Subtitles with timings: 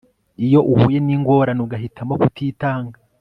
[0.45, 2.97] iyo uhuye n'ingorane ugahitamo kutitanga